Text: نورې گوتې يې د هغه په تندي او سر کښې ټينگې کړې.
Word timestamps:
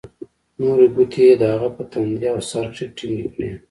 نورې 0.59 0.87
گوتې 0.95 1.23
يې 1.27 1.35
د 1.41 1.43
هغه 1.53 1.69
په 1.75 1.83
تندي 1.91 2.27
او 2.33 2.39
سر 2.49 2.65
کښې 2.73 2.85
ټينگې 2.97 3.27
کړې. 3.33 3.49